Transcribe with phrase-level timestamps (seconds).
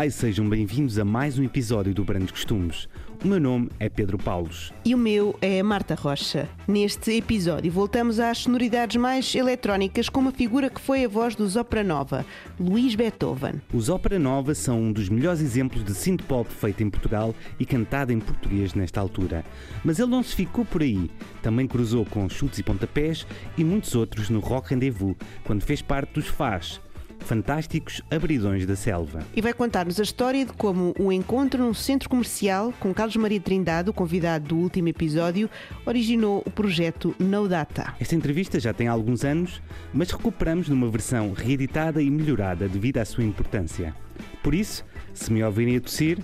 [0.00, 2.88] Olá e sejam bem-vindos a mais um episódio do Brandos Costumes.
[3.22, 4.72] O meu nome é Pedro Paulos.
[4.82, 6.48] E o meu é Marta Rocha.
[6.66, 11.54] Neste episódio voltamos às sonoridades mais eletrónicas com uma figura que foi a voz dos
[11.54, 12.24] Opera Nova,
[12.58, 13.60] Luís Beethoven.
[13.74, 18.10] Os Opera Nova são um dos melhores exemplos de synth-pop feito em Portugal e cantado
[18.10, 19.44] em português nesta altura.
[19.84, 21.10] Mas ele não se ficou por aí.
[21.42, 25.14] Também cruzou com chutes e pontapés e muitos outros no Rock Rendezvous,
[25.44, 26.80] quando fez parte dos Faz,
[27.20, 29.20] Fantásticos Abridões da Selva.
[29.34, 33.40] E vai contar-nos a história de como um encontro num centro comercial com Carlos Maria
[33.40, 35.48] Trindade, o convidado do último episódio,
[35.86, 37.94] originou o projeto No Data.
[38.00, 43.04] Esta entrevista já tem alguns anos, mas recuperamos numa versão reeditada e melhorada devido à
[43.04, 43.94] sua importância.
[44.42, 46.18] Por isso, se me ouvirem a tossir,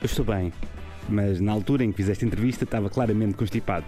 [0.00, 0.52] eu estou bem.
[1.08, 3.84] Mas na altura em que fiz esta entrevista estava claramente constipado.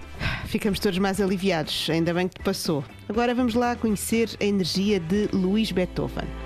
[0.46, 2.84] Ficamos todos mais aliviados, ainda bem que te passou.
[3.08, 6.43] Agora vamos lá conhecer a energia de Luís Beethoven.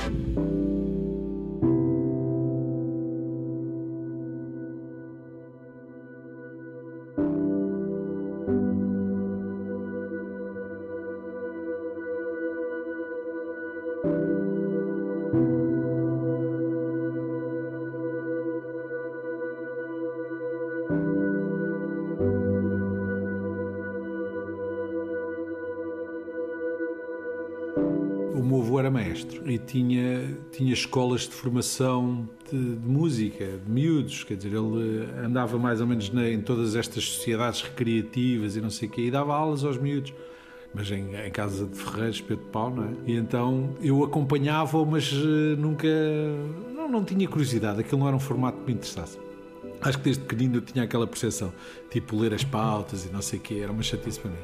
[0.00, 0.49] O
[30.60, 35.86] tinha, escolas de formação de, de música, de miúdos, quer dizer, ele andava mais ou
[35.86, 39.64] menos na, em todas estas sociedades recreativas e não sei o quê, e dava aulas
[39.64, 40.12] aos miúdos
[40.72, 42.90] mas em, em, casa de Ferreiros, Pedro de Pau, não é?
[43.06, 45.88] E então eu acompanhava-o, mas uh, nunca.
[46.72, 49.18] Não, não tinha curiosidade, aquilo não era um formato que me interessasse.
[49.80, 51.52] Acho que desde pequenino eu tinha aquela percepção,
[51.90, 54.36] tipo ler as pautas e não sei o quê, era uma chatice para mim.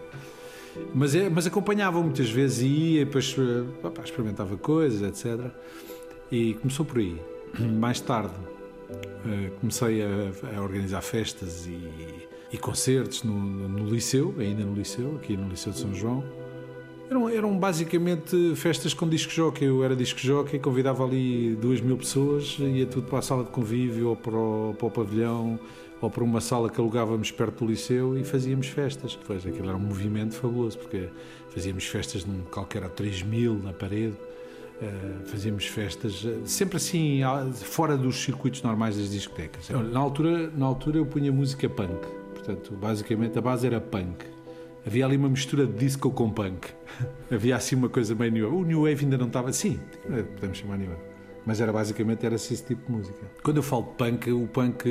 [0.94, 3.34] Mas, é, mas acompanhava muitas vezes e ia, e depois
[3.82, 5.50] opa, experimentava coisas, etc.
[6.30, 7.16] E começou por aí.
[7.58, 8.34] Mais tarde
[8.90, 15.16] uh, comecei a, a, organizar festas e, e concertos no, no, liceu, ainda no liceu,
[15.16, 16.24] aqui no Liceu de São João.
[17.08, 19.64] Eram, eram basicamente festas com disco jockey.
[19.64, 23.50] Eu era disco jockey, convidava ali duas mil pessoas, ia tudo para a sala de
[23.50, 25.58] convívio ou para o, para o pavilhão
[26.00, 29.18] ou para uma sala que alugávamos perto do liceu e fazíamos festas.
[29.26, 31.08] Pois aquilo era um movimento fabuloso, porque
[31.50, 34.16] fazíamos festas num qualquer a 3 mil na parede,
[35.24, 37.20] fazíamos festas uh, sempre assim,
[37.54, 39.68] fora dos circuitos normais das discotecas.
[39.70, 44.24] Na altura, na altura eu punha música punk, portanto, basicamente a base era punk.
[44.86, 46.68] Havia ali uma mistura de disco com punk.
[47.30, 48.62] Havia assim uma coisa meio new wave.
[48.62, 49.52] O new wave ainda não estava.
[49.52, 49.80] Sim,
[50.36, 51.05] podemos chamar new wave
[51.46, 53.18] mas era basicamente era esse tipo de música.
[53.42, 54.88] Quando eu falo de punk, o punk,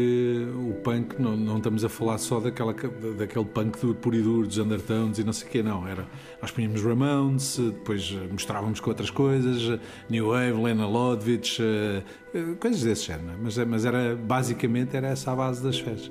[0.56, 4.48] o punk não, não estamos a falar só daquela, daquele punk do puro e duro,
[4.48, 5.86] dos Undertones e não sei o quê, não.
[5.86, 6.08] Era,
[6.42, 9.78] nós punhamos Ramones, depois mostrávamos com outras coisas,
[10.10, 13.32] New Wave, Lena Lodvich, eh, eh, coisas desse género.
[13.32, 13.36] É?
[13.44, 16.10] Mas, mas era, basicamente era essa a base das festas.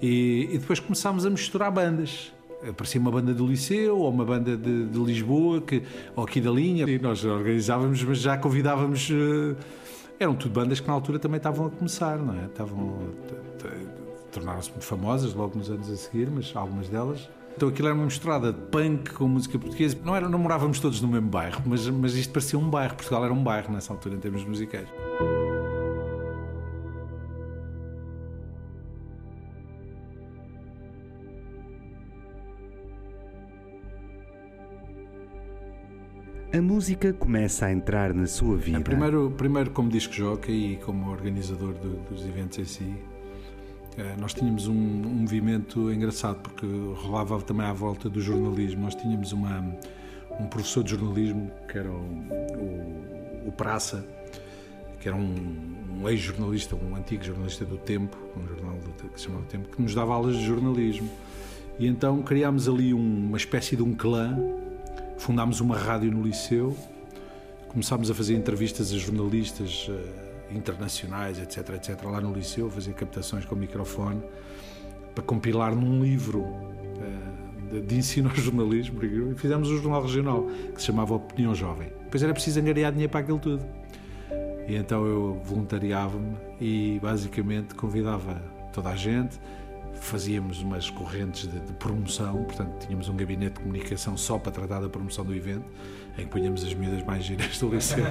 [0.00, 2.32] E, e depois começámos a misturar bandas
[2.68, 5.82] aparecia uma banda do Liceu ou uma banda de, de, Lisboa que,
[6.14, 9.56] ou aqui da linha e nós organizávamos mas já convidávamos uh,
[10.22, 12.46] eram tudo bandas que na altura também estavam a começar, não é?
[12.46, 13.10] Estavam.
[14.30, 17.28] tornaram-se muito famosas logo nos anos a seguir, mas algumas delas.
[17.56, 19.98] Então aquilo era uma misturada de punk com música portuguesa.
[20.04, 22.94] Não, era, não morávamos todos no mesmo bairro, mas, mas isto parecia um bairro.
[22.94, 24.88] Portugal era um bairro nessa altura, em termos musicais.
[36.54, 38.78] A música começa a entrar na sua vida.
[38.82, 42.94] Primeiro, primeiro como disco jockey e como organizador do, dos eventos em si,
[43.96, 48.82] eh, nós tínhamos um, um, movimento engraçado porque rolava também à volta do jornalismo.
[48.82, 49.60] Nós tínhamos uma,
[50.38, 54.06] um professor de jornalismo que era o, o, o Praça,
[55.00, 55.34] que era um,
[56.02, 59.80] um ex-jornalista, um antigo jornalista do Tempo, um jornal do, que se chamava Tempo, que
[59.80, 61.08] nos dava aulas de jornalismo.
[61.78, 64.36] E então criámos ali uma espécie de um clã
[65.22, 66.76] fundámos uma rádio no liceu,
[67.68, 73.44] começámos a fazer entrevistas a jornalistas uh, internacionais, etc, etc, lá no liceu, fazer captações
[73.44, 74.22] com microfone,
[75.14, 76.72] para compilar num livro
[77.72, 81.88] de, de, ensino ao jornalismo, e fizemos um jornal regional, que se chamava Opinião Jovem.
[82.04, 83.64] Depois era preciso angariar dinheiro para aquilo tudo.
[84.68, 88.40] E então eu voluntariava-me e basicamente convidava
[88.72, 89.40] toda a gente,
[90.02, 94.80] fazíamos umas correntes de, de, promoção, portanto tínhamos um gabinete de comunicação só para tratar
[94.80, 95.64] da promoção do evento,
[96.18, 98.04] em que punhamos as medidas mais giras do liceu,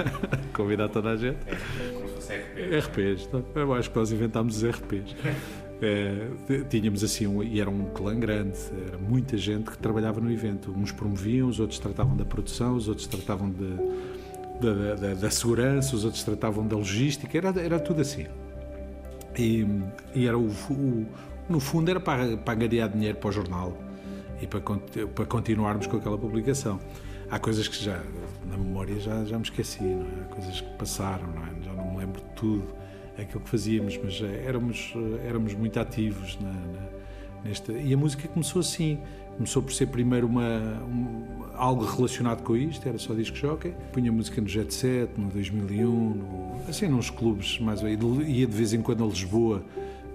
[0.52, 1.38] convidar toda a gente.
[1.46, 2.86] É, como se fosse RPs.
[2.86, 5.16] RPs, então, eu acho que nós inventámos os RPs.
[5.80, 6.28] É,
[6.68, 10.72] tínhamos assim, um, e era um clã grande, era muita gente que trabalhava no evento.
[10.76, 13.76] Uns promoviam, os outros tratavam da produção, os outros tratavam de,
[14.60, 18.26] da, da, da, segurança, os outros tratavam da logística, era, era tudo assim.
[19.38, 19.64] E,
[20.14, 21.06] e era o, o,
[21.48, 23.76] no fundo era para, para angariar dinheiro para o jornal
[24.40, 26.78] e para, para continuarmos com aquela publicação.
[27.30, 28.02] Há coisas que já,
[28.46, 30.22] na memória, já, já me esqueci, não é?
[30.22, 31.48] Há coisas que passaram, não é?
[31.62, 32.64] já não me lembro de tudo
[33.18, 36.88] aquilo que fazíamos, mas eh, éramos, eh, éramos muito ativos na, na,
[37.44, 37.72] nesta.
[37.72, 38.98] E a música começou assim.
[39.36, 43.72] Começou por ser primeiro uma, um, algo relacionado com isto, era só disco jockey.
[43.92, 47.80] Punha música no Jet Set, no 2001, no, assim, nos clubes mais.
[47.82, 49.62] Ia de vez em quando a Lisboa.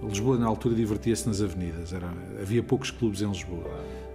[0.08, 1.92] Lisboa, na altura, divertia-se nas avenidas.
[1.92, 3.70] Era, havia poucos clubes em Lisboa.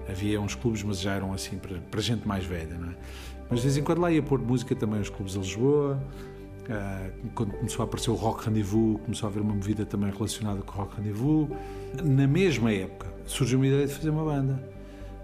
[0.10, 2.96] Havia uns clubes, mas já eram assim para, para gente mais velha, não é?
[3.50, 6.00] Mas de vez em quando lá ia pôr música também aos clubes de Lisboa.
[6.70, 10.62] Uh, quando começou a aparecer o Rock Rendezvous, começou a haver uma movida também relacionada
[10.62, 11.50] com o Rock Rendezvous.
[12.04, 14.64] Na mesma época, surgiu uma ideia de fazer uma banda.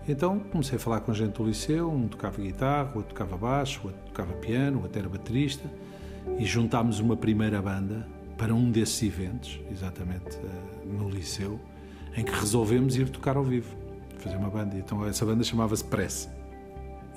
[0.07, 3.99] Então comecei a falar com gente do liceu, um tocava guitarra, outro tocava baixo, outro
[4.05, 5.69] tocava piano, outro era baterista,
[6.37, 11.59] e juntámos uma primeira banda para um desses eventos, exatamente uh, no liceu,
[12.15, 13.75] em que resolvemos ir tocar ao vivo,
[14.17, 14.75] fazer uma banda.
[14.77, 16.29] Então essa banda chamava-se Press.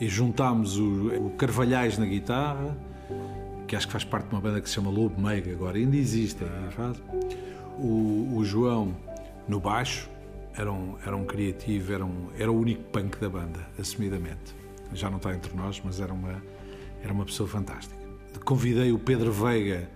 [0.01, 2.77] E juntámos o, o Carvalhais na guitarra,
[3.67, 5.97] que acho que faz parte de uma banda que se chama Lobo Meiga, agora ainda
[5.97, 7.03] existe, faz.
[7.79, 8.95] O, o João
[9.47, 10.09] no baixo,
[10.57, 14.57] era um, era um criativo, era, um, era o único punk da banda, assumidamente.
[14.93, 16.43] Já não está entre nós, mas era uma,
[17.03, 17.97] era uma pessoa fantástica.
[18.45, 19.89] Convidei o Pedro Veiga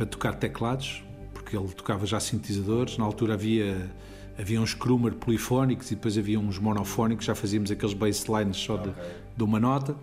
[0.00, 1.04] para tocar teclados,
[1.34, 2.96] porque ele tocava já sintetizadores.
[2.96, 3.90] Na altura havia,
[4.38, 8.88] havia uns Krummer polifónicos e depois havia uns monofónicos, já fazíamos aqueles basslines só de,
[8.88, 9.04] okay.
[9.36, 9.94] de uma nota.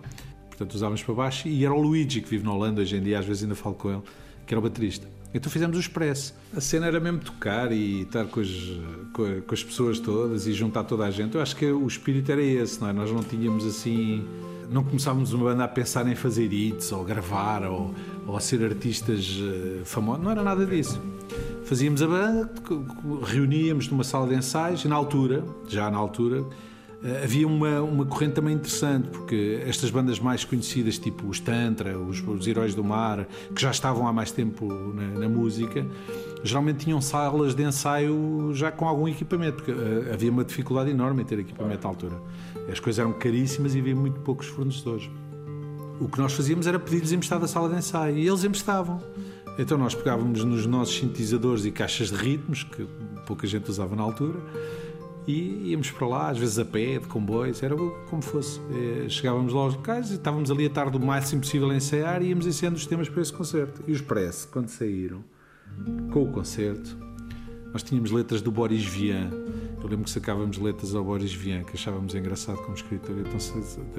[0.46, 1.48] Portanto, usávamos para baixo.
[1.48, 3.74] E era o Luigi, que vive na Holanda hoje em dia, às vezes ainda falo
[3.74, 4.02] com ele,
[4.46, 5.08] que era o baterista.
[5.34, 6.32] Então fizemos o Expresso.
[6.56, 8.48] A cena era mesmo tocar e estar com as,
[9.12, 11.34] com, as pessoas todas e juntar toda a gente.
[11.34, 12.92] Eu acho que o espírito era esse, não é?
[12.92, 14.24] Nós não tínhamos assim.
[14.70, 17.94] Não começávamos uma banda a pensar em fazer hits ou gravar ou,
[18.26, 20.22] ou ser artistas eh, famosos.
[20.22, 21.00] Não era nada disso.
[21.64, 22.50] Fazíamos a banda,
[23.24, 26.44] reuníamos numa sala de ensaios e na altura, já na altura,
[27.22, 32.20] havia uma, uma corrente também interessante, porque estas bandas mais conhecidas, tipo os Tantra, os,
[32.26, 35.86] os Heróis do Mar, que já estavam há mais tempo na, na, música,
[36.42, 41.22] geralmente tinham salas de ensaio já com algum equipamento, porque uh, havia uma dificuldade enorme
[41.22, 42.20] em ter equipamento à altura.
[42.70, 45.08] As coisas eram caríssimas e havia muito poucos fornecedores.
[46.00, 49.00] O que nós fazíamos era pedir-lhes emprestado a sala de ensaio e eles emprestavam.
[49.58, 52.86] Então nós pegávamos nos nossos sintetizadores e caixas de ritmos, que
[53.26, 54.38] pouca gente usava na altura,
[55.28, 57.76] e íamos para lá, às vezes a pé, de comboios, era
[58.08, 58.58] como fosse.
[58.72, 62.22] Eh, chegávamos lá aos locais e estávamos ali a tarde o máximo possível a ensaiar
[62.22, 63.82] e íamos ensaiando os temas para esse concerto.
[63.86, 65.22] E os Press, quando saíram
[66.10, 66.96] com o concerto,
[67.74, 69.30] nós tínhamos letras do Boris Vian.
[69.82, 73.16] Eu lembro que sacávamos letras ao Boris Vian, que achávamos engraçado como escritor.
[73.18, 73.38] Então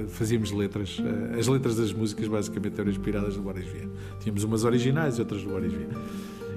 [0.08, 0.98] fazíamos letras.
[1.00, 3.88] Eh, as letras das músicas basicamente eram inspiradas no Boris Vian.
[4.20, 5.88] Tínhamos umas originais e outras do Boris Vian.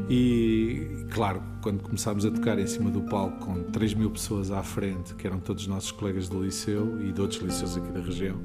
[0.10, 4.62] E, claro, quando começámos a tocar em cima do palco com 3 mil pessoas à
[4.62, 8.38] frente, que eram todos nossos colegas do liceu e de outros liceus aqui da região,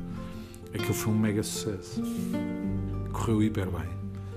[0.72, 2.00] aquilo foi um mega sucesso.
[3.12, 3.88] Correu hiper bem.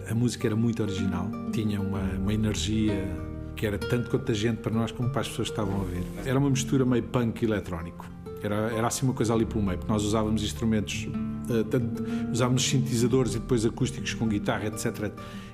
[0.09, 3.07] A música era muito original, tinha uma, uma energia
[3.55, 6.03] que era tanto contagiante para nós como para as pessoas que estavam a ouvir.
[6.25, 8.05] Era uma mistura meio punk eletrónico.
[8.43, 11.07] Era, era assim uma coisa ali pelo meio, porque nós usávamos instrumentos,
[11.49, 15.11] uh, tanto, usávamos sintetizadores e depois acústicos com guitarra, etc.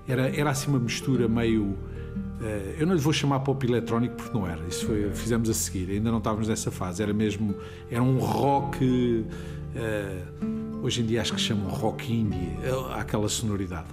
[0.08, 1.63] Era, era assim uma mistura meio.
[1.63, 5.54] Uh, eu não lhe vou chamar pop eletrónico porque não era, isso foi, fizemos a
[5.54, 7.56] seguir, ainda não estávamos nessa fase, era mesmo.
[7.92, 8.86] Era um rock.
[8.86, 12.58] Uh, hoje em dia acho que chamam rock indie,
[12.96, 13.88] aquela sonoridade.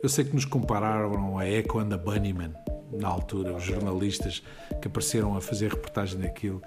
[0.00, 2.52] Eu sei que nos compararam a Echo and the Bunnyman
[2.92, 4.42] na altura, os jornalistas
[4.80, 6.62] que apareceram a fazer reportagem daquilo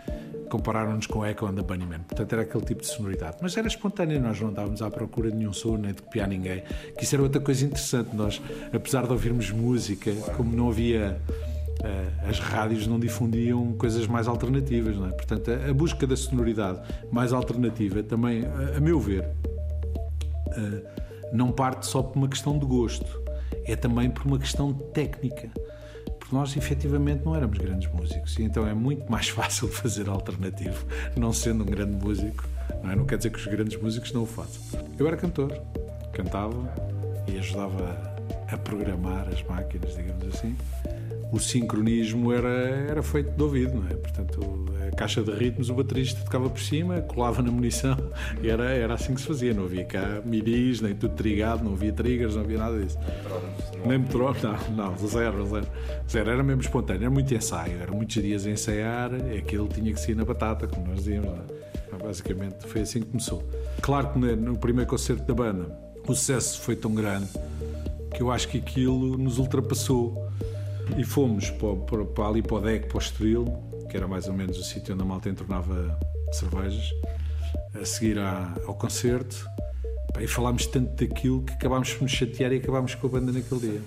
[0.49, 2.01] compararam-nos com Echo and the Bunnyman.
[2.01, 3.37] Portanto, era aquele tipo de sonoridade.
[3.41, 6.61] Mas era espontâneo, nós não andávamos à procura de nenhum som, nem de copiar ninguém.
[6.97, 8.13] Que isso era outra coisa interessante.
[8.13, 8.41] Nós,
[8.73, 11.19] apesar de ouvirmos música, como não havia.
[11.79, 15.11] Uh, as rádios não difundiam coisas mais alternativas, não é?
[15.11, 16.79] Portanto, a, busca da sonoridade
[17.11, 18.43] mais alternativa também,
[18.77, 23.21] a, meu ver, uh, não parte só por uma questão de gosto
[23.65, 25.49] é também por uma questão técnica.
[26.19, 30.85] Porque nós efetivamente não éramos grandes músicos e então é muito mais fácil fazer alternativo,
[31.15, 32.43] não sendo um grande músico.
[32.83, 32.95] Não, é?
[32.95, 34.61] não quer dizer que os grandes músicos não o façam.
[34.97, 35.57] Eu era cantor,
[36.13, 36.73] cantava
[37.27, 38.15] e ajudava
[38.51, 40.55] a programar as máquinas, digamos assim.
[41.31, 43.93] O sincronismo era, era feito de ouvido, não é?
[43.93, 44.41] Portanto,
[44.95, 47.97] caixa de ritmos, o baterista tocava por cima, colava na munição
[48.41, 49.53] e era, era assim que se fazia.
[49.53, 52.97] Não havia cá midis, nem tudo trigado, não havia triggers, não havia nada disso.
[53.85, 54.39] Nem metrónomo,
[54.75, 55.67] não, não, zero, zero.
[56.09, 59.99] Zero, era mesmo espontâneo, era muito ensaio, eram muitos dias a ensaiar, aquilo tinha que
[59.99, 61.29] ser na batata, como nós dizíamos.
[61.29, 61.71] É?
[62.03, 63.43] Basicamente foi assim que começou.
[63.81, 67.27] Claro que no primeiro concerto da banda o sucesso foi tão grande
[68.13, 70.29] que eu acho que aquilo nos ultrapassou
[70.97, 73.45] e fomos para, para, para ali para o deck, para o Estoril,
[73.91, 75.99] que era mais ou menos o sítio onde a malta entornava
[76.31, 76.89] cervejas,
[77.79, 79.45] a seguir à, ao concerto.
[80.17, 83.59] E falámos tanto daquilo que acabámos por nos chatear e acabámos com a banda naquele
[83.59, 83.81] dia.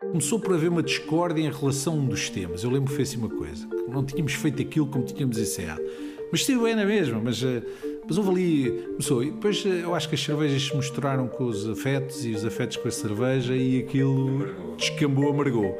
[0.00, 2.64] Começou por haver uma discórdia em relação a um dos temas.
[2.64, 5.82] Eu lembro que foi assim uma coisa: não tínhamos feito aquilo como tínhamos ensaiado.
[6.30, 7.62] Mas estive bem na mesma, mas eh,
[8.08, 8.70] mas houve ali.
[8.92, 9.22] Começou.
[9.22, 12.44] E depois eh, eu acho que as cervejas se misturaram com os afetos e os
[12.44, 14.46] afetos com a cerveja e aquilo
[14.76, 15.78] descambou, amargou.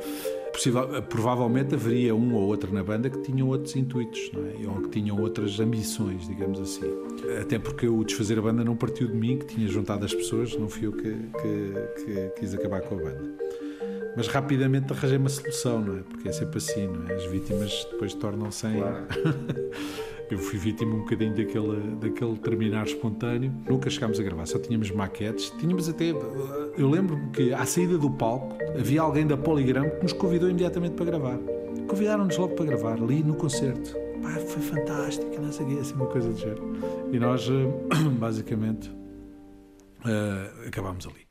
[0.52, 4.68] Possível, eh, provavelmente haveria um ou outro na banda que tinham outros intuitos, é?
[4.68, 6.87] ou que tinham outras ambições, digamos assim.
[7.40, 10.54] Até porque o desfazer a banda não partiu de mim, que tinha juntado as pessoas,
[10.56, 13.48] não fui eu que, que, que quis acabar com a banda.
[14.16, 16.00] Mas rapidamente arranjei uma solução, não é?
[16.02, 17.14] Porque é sempre assim, não é?
[17.14, 18.80] As vítimas depois tornam-se em.
[18.80, 19.06] Claro.
[20.30, 23.50] Eu fui vítima um bocadinho daquele, daquele terminar espontâneo.
[23.66, 25.50] Nunca chegámos a gravar, só tínhamos maquetes.
[25.58, 26.10] Tínhamos até.
[26.10, 30.94] Eu lembro-me que à saída do palco havia alguém da Poligram que nos convidou imediatamente
[30.94, 31.38] para gravar.
[31.88, 33.94] Convidaram-nos logo para gravar, ali no concerto.
[34.20, 36.72] Pá, foi fantástico, não sei o quê, assim, uma coisa do género.
[37.10, 38.90] E nós, eh, basicamente,
[40.04, 41.26] uh, acabámos ali.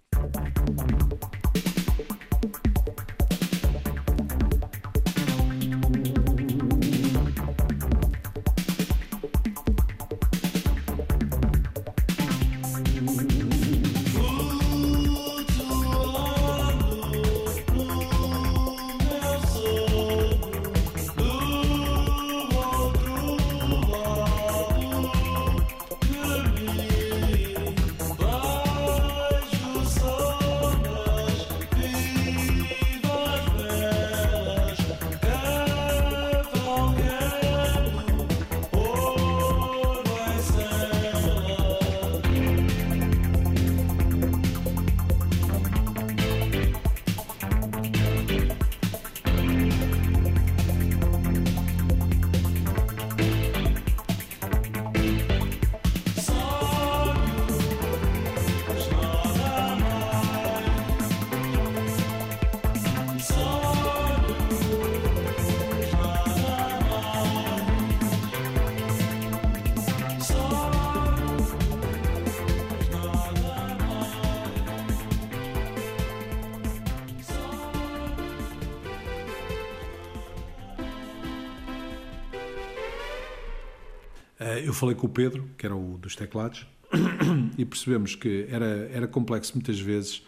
[84.68, 86.68] Eu falei com o Pedro, que era o dos teclados,
[87.58, 90.22] e percebemos que era, era complexo muitas vezes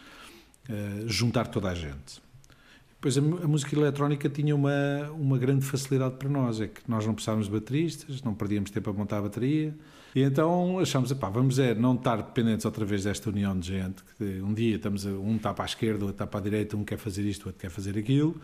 [0.70, 2.22] uh, juntar toda a gente.
[3.02, 7.06] Pois a, a, música eletrónica tinha uma, uma grande facilidade para nós, é que nós
[7.06, 9.76] não precisávamos de bateristas, não perdíamos tempo a montar a bateria,
[10.16, 14.42] e então achámos, vamos é não estar dependentes outra vez desta união de gente, que
[14.42, 16.86] um dia estamos a, um está para a esquerda, outro está para a direita, um
[16.86, 18.40] quer fazer isto, outro quer fazer aquilo,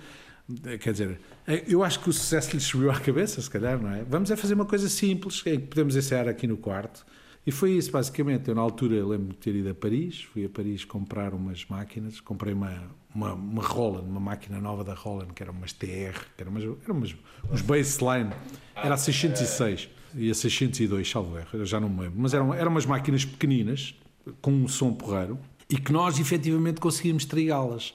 [0.79, 1.19] Quer dizer,
[1.67, 4.03] eu acho que o sucesso lhe subiu à cabeça, se calhar, não é?
[4.03, 7.05] Vamos é fazer uma coisa simples, que podemos ensaiar aqui no quarto.
[7.47, 8.47] E foi isso, basicamente.
[8.47, 12.19] Eu, na altura, lembro de ter ido a Paris, fui a Paris comprar umas máquinas,
[12.19, 12.73] comprei uma,
[13.13, 16.63] uma, uma Roland, uma máquina nova da Roland, que era umas TR, que eram umas,
[16.63, 17.15] era umas,
[17.51, 18.31] uns baseline,
[18.75, 22.53] era a 606 e a 602, salvo erro, eu já não me lembro, mas eram,
[22.53, 23.93] eram umas máquinas pequeninas,
[24.41, 25.37] com um som porreiro,
[25.69, 27.93] e que nós efetivamente conseguíamos trigá-las.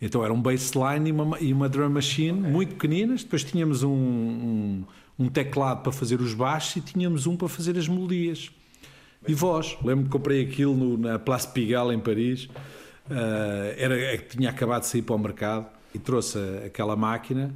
[0.00, 3.22] Então era um bassline e uma, e uma drum machine muito pequeninas.
[3.22, 4.84] Depois tínhamos um, um,
[5.18, 8.50] um, teclado para fazer os baixos e tínhamos um para fazer as melodias.
[9.28, 9.76] E voz.
[9.82, 12.44] Lembro-me que comprei aquilo no, na Place Pigalle em Paris.
[12.44, 17.54] Uh, era, é que tinha acabado de sair para o mercado e trouxe aquela máquina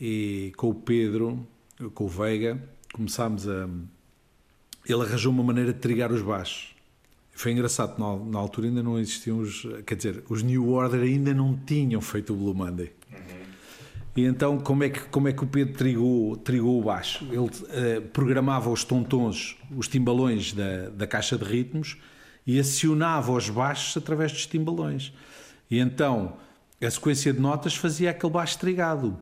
[0.00, 1.46] e com o Pedro,
[1.94, 3.68] com o Veiga, começámos a.
[4.88, 6.75] Ele arranjou uma maneira de trigar os baixos.
[7.36, 9.66] Foi engraçado, na, na, altura ainda não existiam os.
[9.86, 12.90] Quer dizer, os New Order ainda não tinham feito o Blue Monday.
[13.12, 13.18] Uhum.
[14.16, 17.26] E então, como é que, como é que o Pedro trigou, trigou o baixo?
[17.30, 21.98] Ele uh, programava os tontons, os timbalões da, da caixa de ritmos
[22.46, 25.12] e acionava os baixos através dos timbalões.
[25.70, 26.38] E então,
[26.82, 29.18] a sequência de notas fazia aquele baixo trigado.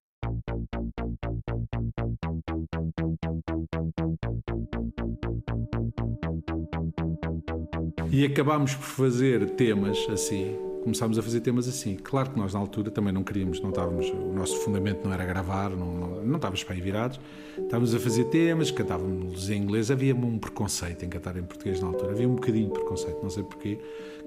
[8.14, 11.97] E acabámos por fazer temas assim, começámos a fazer temas assim.
[11.97, 15.25] Claro que nós na altura também não queríamos, não estávamos, o nosso fundamento não era
[15.25, 17.18] gravar, não, não, não estávamos bem virados,
[17.59, 21.88] estávamos a fazer temas, cantávamos em inglês, havia um preconceito em cantar em português na
[21.88, 23.78] altura, havia um bocadinho de preconceito, não sei porquê,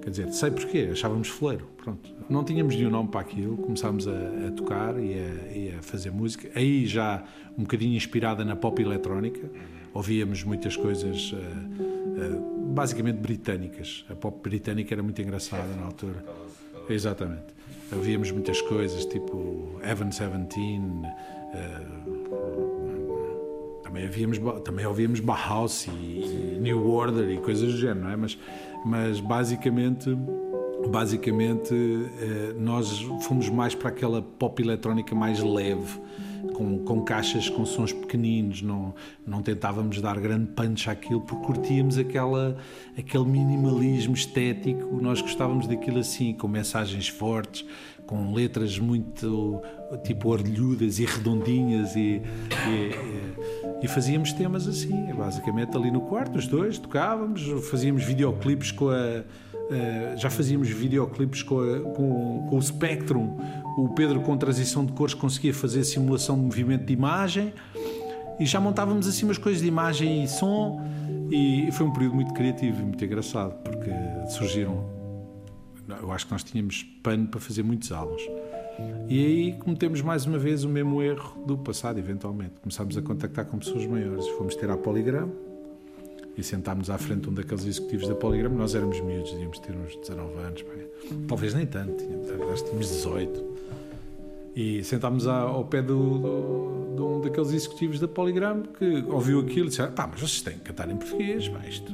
[0.02, 2.14] quer dizer, sei porquê, achávamos fleiro, pronto.
[2.28, 6.10] Não tínhamos nenhum nome para aquilo, começámos a, a tocar e a, e a fazer
[6.10, 7.24] música, aí já
[7.56, 9.50] um bocadinho inspirada na pop eletrónica,
[9.94, 11.32] ouvíamos muitas coisas...
[11.32, 11.97] Uh,
[12.68, 14.04] basicamente britânicas.
[14.10, 16.24] A pop britânica era muito engraçada na altura.
[16.88, 17.58] Exatamente.
[17.92, 21.02] Ouvíamos muitas coisas, tipo Evan Seventeen,
[21.54, 22.38] uh,
[23.82, 28.16] também, havíamos, também ouvíamos Bauhaus e, New Order e coisas do género, não é?
[28.16, 28.38] Mas,
[28.84, 30.14] mas basicamente
[30.90, 35.98] basicamente uh, nós fomos mais para aquela pop eletrónica mais leve
[36.54, 38.94] com, com caixas com sons pequeninos, não,
[39.26, 42.56] não tentávamos dar grande punch àquilo porque curtíamos aquela,
[42.96, 47.64] aquele minimalismo estético, nós gostávamos daquilo assim, com mensagens fortes,
[48.06, 49.60] com letras muito
[50.04, 52.22] tipo orelhudas e redondinhas e,
[52.66, 58.88] e, e, fazíamos temas assim, basicamente ali no quarto, os dois tocávamos, fazíamos videoclipes com
[58.88, 59.24] a
[59.68, 61.58] Uh, já fazíamos videoclipes com,
[61.94, 63.36] com, com, o Spectrum.
[63.78, 67.54] O Pedro, com transição de cores, conseguia fazer simulação de movimento de imagem
[68.40, 70.84] e já montávamos assim umas coisas de imagem e som.
[71.30, 73.88] E foi um período muito criativo e muito engraçado porque
[74.30, 74.84] surgiram.
[76.02, 78.20] Eu acho que nós tínhamos pano para fazer muitos álbuns.
[79.08, 82.54] E aí cometemos mais uma vez o mesmo erro do passado, eventualmente.
[82.60, 84.26] Começámos a contactar com pessoas maiores.
[84.30, 85.30] Fomos ter a Poligram
[86.36, 88.50] e sentámos à frente um daqueles executivos da Poligram.
[88.50, 90.64] Nós éramos miúdos, devíamos ter uns 19 anos,
[91.28, 93.57] talvez nem tanto, tínhamos, tínhamos 18.
[94.58, 99.66] E sentámos ao pé do, do, de um daqueles executivos da Poligram que ouviu aquilo
[99.66, 101.92] e disse: pá, mas vocês têm que cantar em português, pá, isto,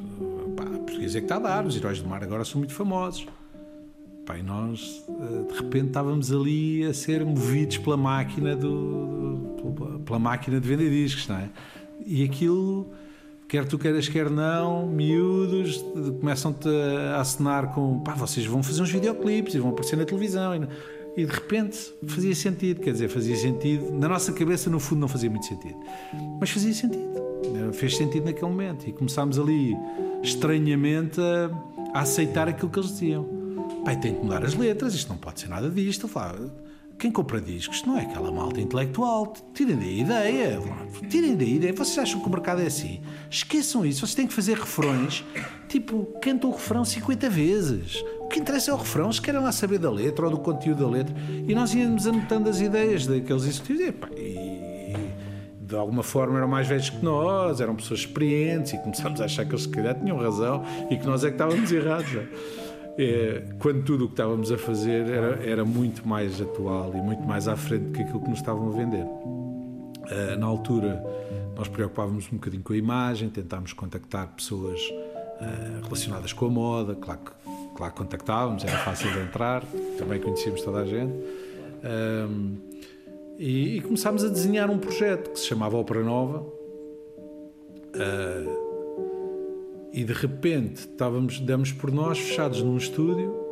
[0.56, 3.26] pá, português é que está a dar, os heróis do mar agora são muito famosos.
[4.24, 10.18] Pá, e nós, eh, de repente, estávamos ali a ser movidos pela máquina, do, pela
[10.18, 11.50] máquina de vender discos, não é?
[12.06, 12.90] E aquilo
[13.46, 15.84] quer tu queiras, quer não, miúdos
[16.18, 16.66] começam-te
[17.10, 20.54] a assinar com pá, vocês vão fazer uns videoclipes e vão aparecer na televisão.
[20.54, 20.66] E,
[21.16, 23.92] e, de repente fazia sentido, quer dizer, fazia sentido.
[23.92, 25.78] Na nossa cabeça, no fundo, não fazia muito sentido,
[26.40, 27.14] mas fazia sentido.
[27.72, 28.88] Fez sentido naquele momento.
[28.88, 29.76] E começámos ali,
[30.22, 31.50] estranhamente, a,
[31.92, 33.24] a aceitar aquilo que eles diziam.
[33.84, 36.08] Pai, tem que mudar as letras, isto não pode ser nada disto.
[36.98, 39.32] Quem compra discos não é aquela malta intelectual.
[39.52, 40.62] Tirem daí a ideia.
[41.08, 41.72] Tirem daí a ideia.
[41.72, 43.00] Vocês acham que o mercado é assim?
[43.28, 44.00] Esqueçam isso.
[44.00, 45.24] Vocês têm que fazer refrões.
[45.68, 48.02] Tipo, cantam o refrão 50 vezes.
[48.24, 49.12] O que interessa é o refrão.
[49.12, 51.14] Se querem lá saber da letra ou do conteúdo da letra.
[51.46, 54.08] E nós íamos anotando as ideias daqueles executivos.
[54.16, 54.94] E, e
[55.60, 59.44] de alguma forma eram mais velhos que nós, eram pessoas experientes e começámos a achar
[59.44, 62.10] que eles, se calhar, tinham razão e que nós é que estávamos errados.
[62.96, 67.22] É, quando tudo o que estávamos a fazer era, era muito mais atual e muito
[67.22, 69.04] mais à frente do que aquilo que nos estavam a vender.
[69.04, 71.02] Uh, na altura,
[71.56, 76.94] nós preocupávamos um bocadinho com a imagem, tentámos contactar pessoas uh, relacionadas com a moda,
[76.94, 77.43] claro que,
[77.74, 79.64] claro contactávamos, era fácil de entrar,
[79.98, 81.12] também conhecíamos toda a gente.
[81.12, 82.56] Uh,
[83.38, 86.40] e, e, começámos a desenhar um projeto que se chamava Ópera Nova.
[87.94, 88.64] Uh,
[89.92, 93.43] e de repente estávamos, damos por nós fechados num estúdio.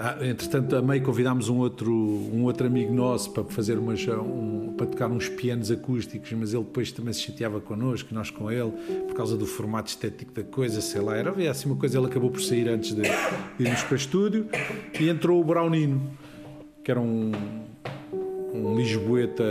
[0.00, 4.72] Ah, entretanto, a meio convidámos um outro, um outro amigo nosso para fazer umas, um,
[4.76, 8.70] para tocar uns pianos acústicos, mas ele depois também se chateava connosco, nós com ele,
[9.08, 12.30] por causa do formato estético da coisa, sei lá, era assim uma coisa, ele acabou
[12.30, 14.46] por sair antes de, de irmos para o estúdio
[15.00, 16.00] e entrou o Brownino,
[16.84, 17.32] que era um,
[18.54, 19.42] um lisboeta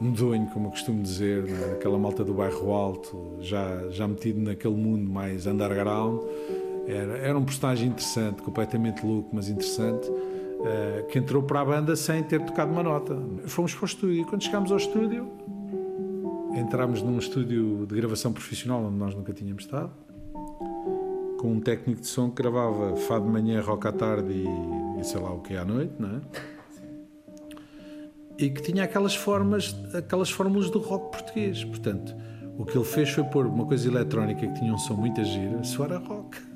[0.00, 1.72] medonho, como eu costumo dizer, né?
[1.72, 6.22] aquela malta do bairro alto, já, já metido naquele mundo mais underground.
[6.90, 11.94] Era, era um personagem interessante, completamente louco, mas interessante, uh, que entrou para a banda
[11.94, 13.16] sem ter tocado uma nota.
[13.46, 14.26] Fomos para o estúdio.
[14.26, 15.30] Quando chegámos ao estúdio,
[16.54, 19.90] entramos num estúdio de gravação profissional onde nós nunca tínhamos estado,
[21.38, 25.04] com um técnico de som que gravava Fado de manhã, rock à tarde e, e
[25.04, 26.20] sei lá o que à noite, não é?
[28.40, 31.62] e que tinha aquelas formas, aquelas fórmulas do rock português.
[31.62, 32.14] Portanto,
[32.56, 35.62] o que ele fez foi pôr uma coisa eletrónica que tinha um som muito gira,
[35.62, 36.49] soar a rock.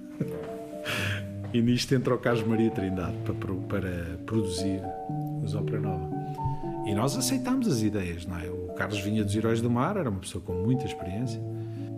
[1.55, 3.35] E nisto entrou o Carlos Maria Trindade para,
[3.69, 4.83] para produzir
[5.43, 6.11] os Opera Nova.
[6.85, 8.51] E nós aceitámos as ideias, não é?
[8.51, 11.41] O Carlos vinha dos Heróis do Mar, era uma pessoa com muita experiência.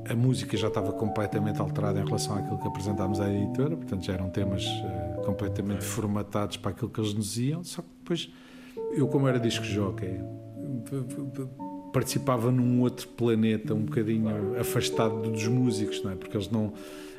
[0.09, 4.13] A música já estava completamente alterada em relação àquilo que apresentámos à editora, portanto já
[4.13, 8.31] eram temas uh, completamente formatados para aquilo que eles nos diziam, só que depois
[8.93, 10.21] eu, como era disco jockey,
[11.93, 16.15] participava num outro planeta, um bocadinho afastado dos músicos, não é?
[16.15, 16.75] Porque eles não.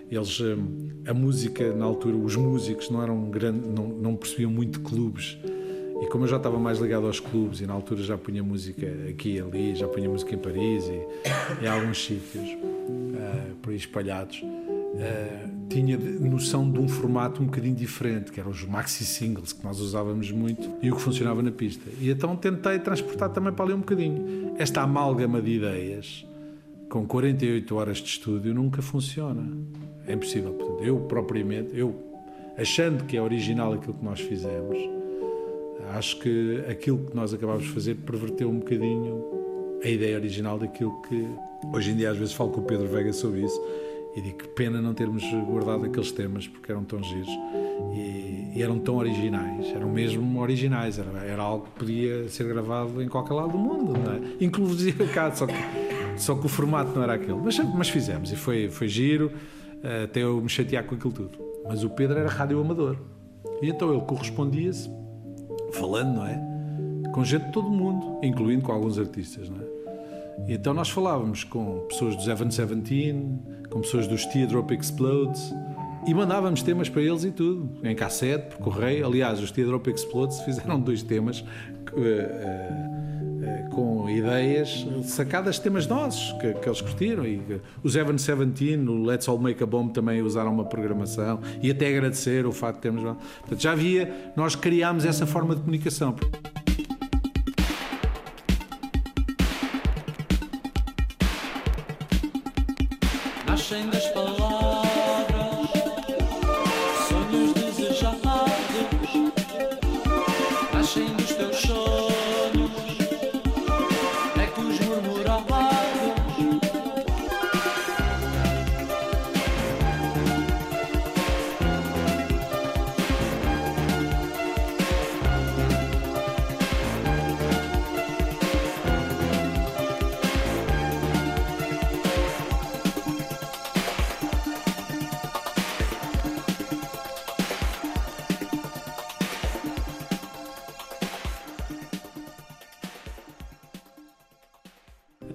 [0.10, 4.80] Eles, hum, a música na altura, os músicos não eram grande, não, não percebiam muito
[4.82, 5.38] clubes.
[6.02, 8.86] E como eu já estava mais ligado aos clubes e na altura já punha música
[9.10, 13.78] aqui e ali, já punha música em Paris e em alguns sítios uh, por aí
[13.78, 19.54] espalhados, uh, tinha noção de um formato um bocadinho diferente, que eram os maxi singles
[19.54, 21.90] que nós usávamos muito e o que funcionava na pista.
[22.00, 24.54] E então tentei transportar também para ali um bocadinho.
[24.60, 26.26] Esta amálgama de ideias
[26.90, 29.46] com 48 horas de estúdio nunca funciona.
[30.08, 30.54] É impossível.
[30.54, 31.94] Portanto, eu propriamente, eu
[32.58, 34.78] achando que é original aquilo que nós fizemos,
[35.96, 39.24] acho que aquilo que nós acabámos de fazer perverteu um bocadinho
[39.84, 41.28] a ideia original daquilo que
[41.74, 43.62] hoje em dia às vezes falo com o Pedro Vega sobre isso
[44.16, 47.30] e digo que pena não termos guardado aqueles temas porque eram tão giros
[47.94, 53.02] e, e eram tão originais, eram mesmo originais, era, era, algo que podia ser gravado
[53.04, 54.20] em qualquer lado do mundo, não é?
[54.42, 55.54] inclusive cá, só que,
[56.18, 59.32] só que o formato não era aquele, mas, mas fizemos e foi, foi giro
[60.04, 61.38] até eu me chatear com aquilo tudo.
[61.68, 62.98] Mas o Pedro era rádio amador
[63.62, 64.90] e então ele correspondia-se
[65.74, 66.40] falando, não é?
[67.14, 69.78] Com gente de todo o mundo, incluindo com alguns artistas, não é?
[70.48, 75.54] E então nós falávamos com pessoas dos Evan Seventeen, com pessoas dos Teardrop Explodes
[76.06, 79.06] e mandávamos temas para eles e tudo, em cassete, por correio.
[79.06, 81.46] Aliás, os Teardrop Explodes fizeram dois temas uh,
[82.00, 82.87] uh,
[84.10, 87.26] ideias sacadas de temas nossos, que, que eles curtiram.
[87.26, 87.42] E
[87.84, 91.88] os Evan Seventeen, o Let's All Make a Bomb também usaram uma programação e até
[91.88, 93.04] agradecer o facto de termos.
[93.04, 96.16] Portanto, já havia, nós criámos essa forma de comunicação.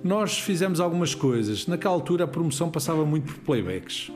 [0.02, 1.66] Nós fizemos algumas coisas.
[1.66, 4.10] Naquela altura a promoção passava muito por playbacks.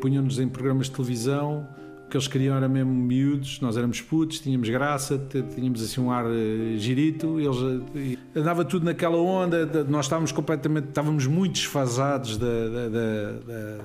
[0.00, 1.66] Punham-nos em programas de televisão,
[2.06, 5.20] o que eles queriam era mesmo miúdos, nós éramos putos, tínhamos graça,
[5.54, 10.88] tínhamos assim um ar uh, girito, eles uh, andava tudo naquela onda, nós estávamos completamente,
[10.88, 13.84] estávamos muito desfasados da, da, da, da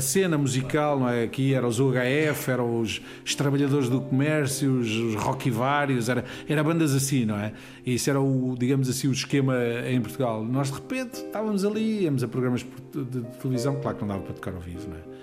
[0.00, 1.24] cena musical, não é?
[1.24, 6.24] Aqui eram os UHF, eram os, os trabalhadores do comércio, os, os rock vários, era,
[6.48, 7.52] era bandas assim, não é?
[7.84, 9.56] E isso era o, digamos assim, o esquema
[9.88, 10.44] em Portugal.
[10.44, 14.34] Nós de repente estávamos ali, íamos a programas de televisão, claro que não dava para
[14.34, 15.16] tocar ao vivo, não é?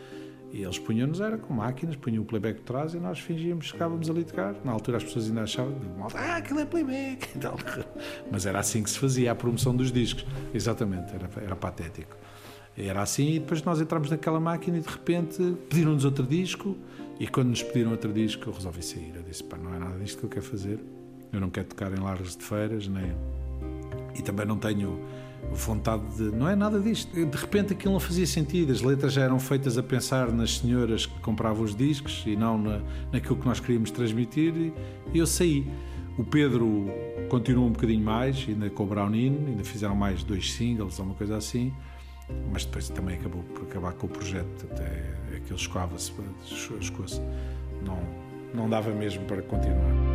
[0.54, 3.76] E eles punham-nos, era com máquinas, punham o playback de trás e nós fingíamos que
[3.76, 4.56] estávamos ali a tocar.
[4.64, 5.76] Na altura as pessoas ainda achavam,
[6.14, 7.28] ah, aquilo é playback.
[8.32, 10.24] Mas era assim que se fazia a promoção dos discos.
[10.54, 12.16] Exatamente, era, era patético.
[12.76, 16.76] Era assim, e depois nós entramos naquela máquina e de repente pediram-nos outro disco.
[17.20, 19.14] E quando nos pediram outro disco, eu resolvi sair.
[19.16, 20.80] Eu disse: pá, não é nada disto que eu quero fazer.
[21.32, 23.16] Eu não quero tocar em largos de feiras, nem.
[24.18, 25.00] E também não tenho
[25.52, 26.36] vontade de.
[26.36, 27.14] Não é nada disto.
[27.14, 28.72] De repente aquilo não fazia sentido.
[28.72, 32.58] As letras já eram feitas a pensar nas senhoras que compravam os discos e não
[32.58, 32.82] na,
[33.12, 34.52] naquilo que nós queríamos transmitir.
[34.56, 34.74] E,
[35.14, 35.68] e eu saí.
[36.18, 36.88] O Pedro
[37.30, 41.16] continuou um bocadinho mais, ainda com o Brownino, ainda fizeram mais dois singles ou uma
[41.16, 41.74] coisa assim
[42.52, 46.12] mas depois também acabou por acabar com o projeto, até aquilo escoava-se,
[46.80, 47.22] escoou-se.
[47.84, 48.00] Não,
[48.54, 50.13] não dava mesmo para continuar.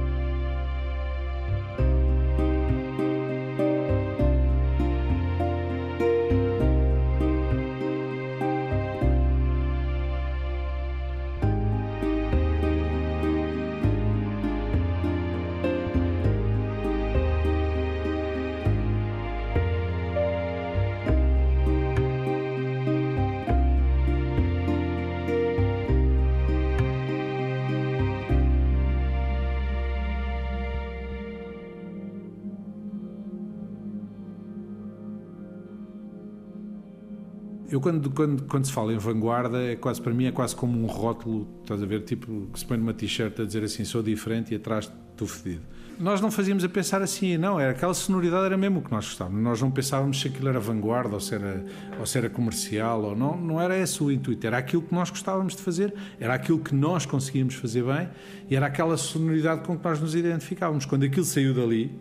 [37.78, 40.76] Eu quando, quando, quando se fala em vanguarda, é quase para mim é quase como
[40.76, 44.02] um rótulo, estás a ver, tipo que se põe numa t-shirt a dizer assim, sou
[44.02, 45.62] diferente e atrás estou fedido.
[45.96, 49.04] Nós não fazíamos a pensar assim, não, era aquela sonoridade era mesmo o que nós
[49.04, 49.40] gostávamos.
[49.40, 51.64] Nós não pensávamos se aquilo era vanguarda ou se era,
[52.00, 55.08] ou se era comercial ou não, não era esse o intuito, era aquilo que nós
[55.08, 58.08] gostávamos de fazer, era aquilo que nós conseguíamos fazer bem
[58.50, 60.84] e era aquela sonoridade com que nós nos identificávamos.
[60.84, 61.96] Quando aquilo saiu dali,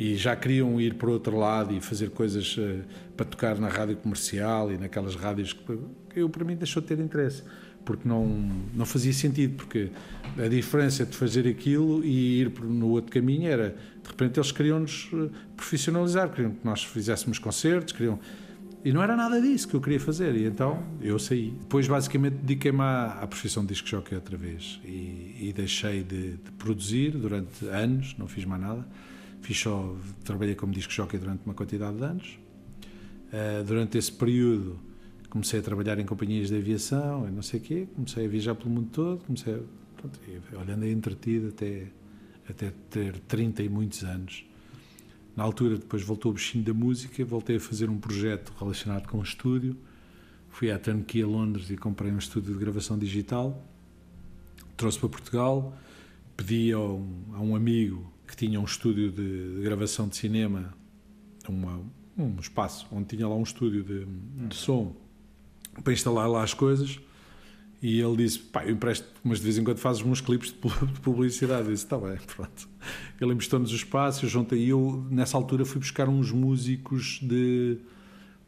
[0.00, 2.82] e já queriam ir para outro lado e fazer coisas uh,
[3.14, 5.78] para tocar na rádio comercial e naquelas rádios que
[6.16, 7.42] eu para mim deixou de ter interesse
[7.84, 8.26] porque não
[8.74, 9.90] não fazia sentido porque
[10.38, 14.80] a diferença de fazer aquilo e ir no outro caminho era de repente eles queriam
[14.80, 18.18] nos eh, profissionalizar queriam que nós fizéssemos concertos queriam
[18.82, 20.34] e não era nada disso que eu queria fazer.
[20.34, 21.50] E então eu saí.
[21.50, 24.80] Depois basicamente dediquei-me à, à profissão de disco jockey outra vez.
[24.82, 28.86] E, e deixei de, de produzir durante anos não fiz mais nada
[29.40, 32.38] Fiz só, trabalhei como disco jockey durante uma quantidade de anos.
[33.32, 34.78] Uh, durante esse período
[35.28, 38.54] comecei a trabalhar em companhias de aviação e não sei o quê, comecei a viajar
[38.56, 39.58] pelo mundo todo, comecei a,
[39.96, 40.20] pronto,
[40.60, 41.86] olhando entretido até,
[42.48, 44.44] até ter 30 e muitos anos.
[45.36, 49.18] Na altura, depois voltou o bichinho da música, voltei a fazer um projeto relacionado com
[49.18, 49.76] o estúdio.
[50.48, 53.64] Fui à Turnkey a Londres e comprei um estúdio de gravação digital.
[54.76, 55.78] Trouxe para Portugal,
[56.36, 60.72] pedi a um, a um amigo que tinha um estúdio de, de gravação de cinema,
[61.48, 61.80] uma,
[62.16, 64.06] um espaço onde tinha lá um estúdio de,
[64.46, 64.94] de, som
[65.82, 67.00] para instalar lá as coisas.
[67.82, 71.00] E ele disse: pá, eu empresto, mas de vez em quando fazes uns clipes de
[71.00, 71.66] publicidade.
[71.66, 72.68] Eu disse: está bem, pronto.
[73.20, 74.60] Ele emprestou-nos o espaço, eu juntei.
[74.60, 77.78] E eu, nessa altura, fui buscar uns músicos de,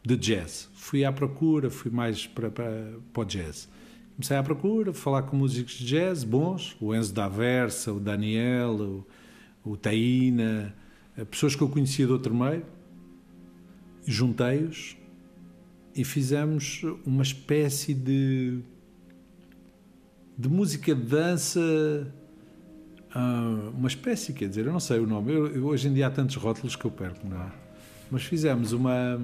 [0.01, 0.69] de jazz.
[0.75, 3.67] Fui à procura, fui mais para, para, para o jazz.
[4.15, 8.75] Comecei à procura, falar com músicos de jazz bons, o Enzo da Versa, o Daniel,
[8.75, 9.07] o,
[9.63, 10.75] o Taína,
[11.17, 12.65] eh, pessoas que eu conhecia de outro meio,
[14.05, 14.97] juntei-os
[15.95, 18.59] e fizemos uma espécie de,
[20.37, 21.59] de música de dança,
[23.15, 26.07] uh, uma espécie, quer dizer, eu não sei o nome, eu, eu, hoje em dia
[26.07, 27.51] há tantos rótulos que eu perco, não é?
[28.09, 29.19] Mas fizemos uma,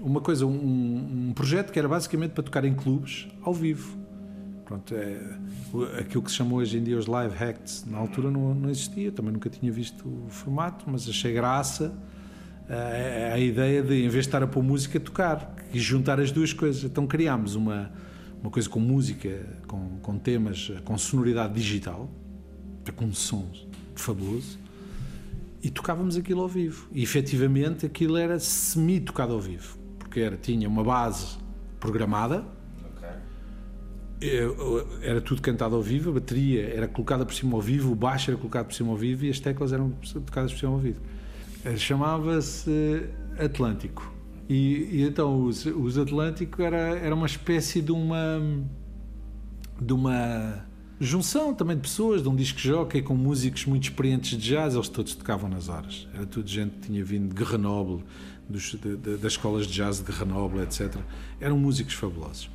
[0.00, 3.98] uma coisa, um, um projeto que era basicamente para tocar em clubes ao vivo.
[4.70, 5.18] Pronto, é,
[5.98, 9.10] aquilo que se chamou hoje em dia os live acts, na altura não, não existia,
[9.10, 11.92] também nunca tinha visto o formato, mas achei graça
[12.68, 16.20] a, eh, a ideia de, em vez de estar a pôr música, tocar e juntar
[16.20, 16.84] as duas coisas.
[16.84, 17.90] Então criámos uma,
[18.40, 22.08] uma coisa com música, com, com temas, com sonoridade digital,
[22.94, 23.50] com um som
[23.96, 24.56] fabuloso,
[25.60, 26.88] e tocávamos aquilo ao vivo.
[26.92, 31.38] E efetivamente aquilo era semi-tocado ao vivo, porque era, tinha uma base
[31.80, 32.59] programada
[35.02, 38.30] era tudo cantado ao vivo, a bateria era colocada por cima ao vivo, o baixo
[38.30, 39.90] era colocado por cima ao vivo e as teclas eram
[40.26, 41.00] tocadas por cima ao vivo.
[41.64, 43.04] Eh, chamava-se
[43.38, 44.12] Atlântico.
[44.48, 48.42] E, e, então os, os Atlântico era, era uma espécie de uma
[49.80, 50.66] de uma
[51.00, 54.88] junção também de pessoas, de um disco jockey com músicos muito experientes de jazz, eles
[54.90, 56.06] todos tocavam nas horas.
[56.12, 58.04] Era tudo gente que tinha vindo de Grenoble,
[58.46, 60.96] dos, de, de, das escolas de jazz de Grenoble, etc.
[61.40, 62.50] Eram músicos fabulosos.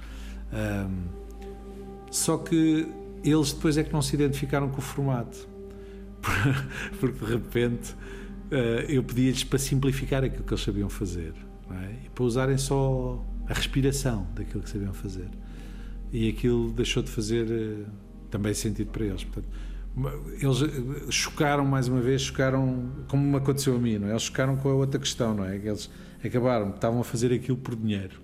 [0.53, 1.24] Um,
[2.15, 2.87] só que
[3.23, 5.47] eles depois é que não se identificaram com o formato.
[6.99, 7.93] Porque de repente
[8.49, 11.33] eh, eu pedi-lhes para simplificar aquilo que eles sabiam fazer
[11.69, 12.05] é?
[12.05, 15.27] e para usarem só a respiração daquilo que sabiam fazer.
[16.11, 17.85] E aquilo deixou de fazer eh,
[18.31, 19.25] também sentido para eles.
[19.25, 19.49] Portanto,
[20.41, 24.11] eles eh, chocaram mais uma vez, chocaram como me aconteceu a mim, não é?
[24.11, 25.57] Eles chocaram com a outra questão, não é?
[25.57, 25.89] Eles
[26.23, 28.21] acabaram, estavam a fazer aquilo por dinheiro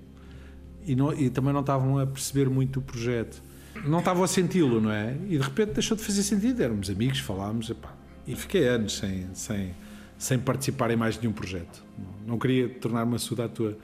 [0.85, 3.50] e, não, e também não estavam a perceber muito o projeto
[3.85, 5.15] não estava a senti-lo, não é?
[5.27, 6.61] E de repente deixou de fazer sentido.
[6.61, 7.93] Éramos amigos, falámos, epá,
[8.27, 9.73] e fiquei anos sem, sem,
[10.17, 11.83] sem participar em mais nenhum projeto.
[12.25, 13.77] Não, queria tornar-me a à toa.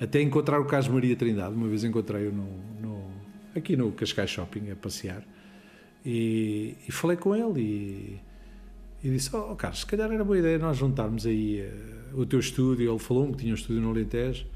[0.00, 2.48] Até encontrar o Carlos Maria Trindade, uma vez encontrei-o no,
[2.80, 3.10] no,
[3.54, 5.24] aqui no Cascais Shopping a passear
[6.04, 8.20] e, e falei com ele e,
[9.02, 11.62] e disse: Oh, Carlos, se calhar era boa ideia nós juntarmos aí
[12.12, 12.90] uh, o teu estúdio.
[12.90, 14.46] Ele falou-me que tinha um estúdio no Alentejo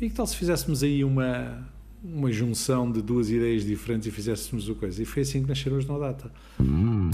[0.00, 1.68] e que tal se fizéssemos aí uma
[2.02, 5.02] uma junção de duas ideias diferentes e fizéssemos o coisa.
[5.02, 6.30] E foi assim que nasceram os No Data.
[6.60, 7.10] Hum.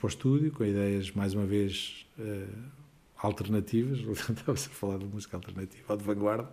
[0.00, 2.48] Para o estúdio com ideias, mais uma vez, uh,
[3.18, 3.98] alternativas.
[4.30, 6.50] Estava-se a falar de música alternativa ou de vanguarda.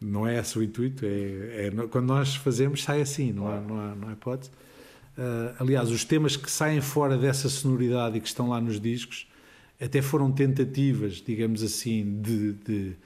[0.00, 1.06] Não é esse o intuito.
[1.06, 4.50] É, é, quando nós fazemos, sai assim, não há, não há, não há hipótese.
[5.16, 9.26] Uh, aliás, os temas que saem fora dessa sonoridade e que estão lá nos discos
[9.80, 12.96] até foram tentativas, digamos assim, de, de,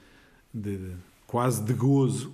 [0.53, 0.91] de
[1.27, 2.33] quase de gozo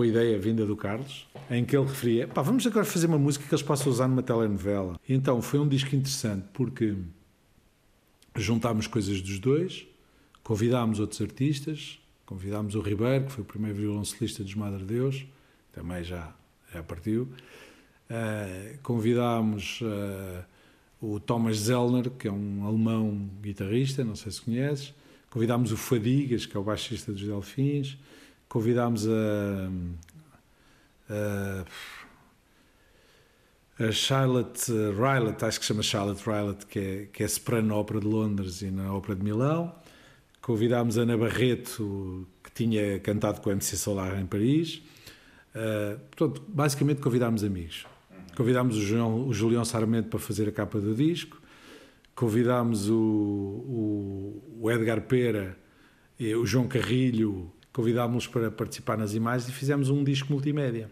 [0.00, 3.18] com a ideia vinda do Carlos, em que ele referia: pá, vamos agora fazer uma
[3.18, 4.98] música que eles possam usar numa telenovela.
[5.06, 6.96] E então foi um disco interessante porque
[8.34, 9.86] juntámos coisas dos dois,
[10.42, 15.26] convidámos outros artistas, convidámos o Ribeiro, que foi o primeiro violoncelista dos Madre Deus,
[15.70, 16.34] também já,
[16.72, 17.24] já partiu.
[18.08, 20.42] Uh, convidámos uh,
[20.98, 24.94] o Thomas Zellner, que é um alemão guitarrista, não sei se conheces.
[25.28, 27.98] Convidámos o Fadigas, que é o baixista dos Delfins
[28.50, 29.70] convidámos a,
[31.08, 31.64] a,
[33.86, 38.00] a Charlotte Rylett, acho que chama Charlotte Rylett, que é, que é soprano na Ópera
[38.00, 39.72] de Londres e na Ópera de Milão.
[40.42, 44.82] Convidámos a Ana Barreto, que tinha cantado com o MC Solar em Paris.
[45.54, 47.86] Uh, portanto, basicamente convidámos amigos.
[48.36, 51.40] Convidámos o, João, o Julião Sarmento para fazer a capa do disco.
[52.16, 55.56] Convidámos o, o, o Edgar Pera,
[56.18, 60.90] o João Carrilho, convidámos-los para participar nas imagens e fizemos um disco multimédia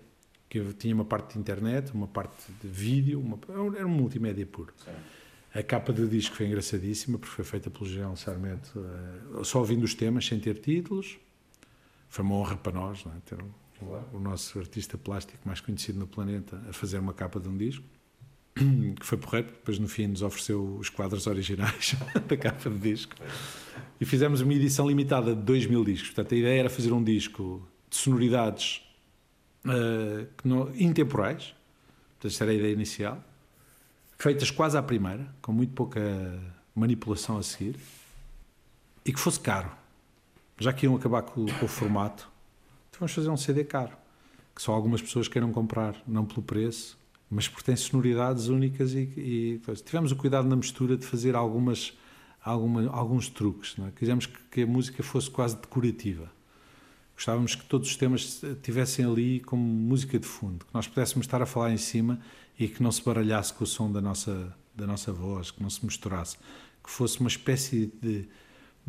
[0.49, 3.39] que tinha uma parte de internet, uma parte de vídeo, uma,
[3.77, 4.73] era um multimédia puro.
[4.83, 4.93] Sim.
[5.55, 9.83] A capa do disco foi engraçadíssima porque foi feita pelo Jean Sarmento, uh, só ouvindo
[9.83, 11.19] os temas, sem ter títulos.
[12.09, 13.17] Foi uma honra para nós, não é?
[13.25, 13.39] ter
[13.79, 14.05] claro.
[14.13, 17.85] o nosso artista plástico mais conhecido no planeta a fazer uma capa de um disco.
[18.99, 21.95] Que foi porreiro, depois no fim nos ofereceu os quadros originais
[22.27, 23.15] da capa do disco.
[24.01, 26.11] E fizemos uma edição limitada de 2 mil discos.
[26.11, 28.83] Portanto, a ideia era fazer um disco de sonoridades
[29.65, 31.55] uh, não, intemporais,
[32.15, 33.23] portanto, esta era a ideia inicial,
[34.19, 36.01] feitas quase à primeira, com muito pouca
[36.75, 37.77] manipulação a seguir,
[39.05, 39.71] e que fosse caro.
[40.59, 42.29] Já que iam acabar com, com o formato,
[42.91, 43.97] então vamos fazer um CD caro,
[44.55, 46.98] que só algumas pessoas queiram comprar, não pelo preço,
[47.31, 51.93] mas porque tem sonoridades únicas e, e tivemos o cuidado na mistura de fazer algumas
[52.43, 53.77] alguma, alguns truques.
[53.79, 53.91] É?
[53.91, 56.31] Quisemos que, que, a música fosse quase decorativa.
[57.15, 61.43] Gostávamos que todos os temas tivessem ali como música de fundo, que nós pudéssemos estar
[61.43, 62.21] a falar em cima
[62.59, 65.69] e que não se baralhasse com o som da nossa, da nossa voz, que não
[65.69, 66.37] se misturasse,
[66.83, 68.29] que fosse uma espécie de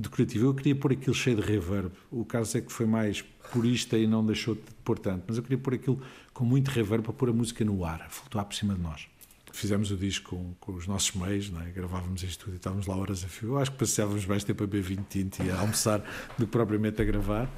[0.01, 0.47] decorativo.
[0.47, 1.91] Eu queria pôr aquilo cheio de reverb.
[2.11, 5.43] O Carlos é que foi mais purista e não deixou de pôr tanto, mas eu
[5.43, 6.01] queria pôr aquilo
[6.33, 9.07] com muito reverb para pôr a música no ar, a flutuar por cima de nós
[9.51, 11.71] fizemos o disco com, com os nossos meios, é?
[11.71, 13.57] gravávamos isto tudo e estávamos lá horas a fio.
[13.57, 15.99] Acho que passávamos mais tempo a beber vinho tinto e a almoçar
[16.37, 17.49] do que propriamente a gravar.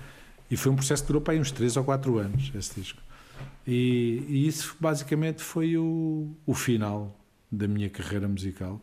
[0.49, 3.01] E foi um processo que durou para aí uns 3 ou 4 anos, esse disco.
[3.65, 7.17] E, e isso basicamente foi o, o, final
[7.51, 8.81] da minha carreira musical,